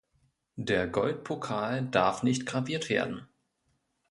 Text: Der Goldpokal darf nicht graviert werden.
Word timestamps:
Der 0.55 0.87
Goldpokal 0.87 1.83
darf 1.85 2.23
nicht 2.23 2.47
graviert 2.47 2.89
werden. 2.89 3.27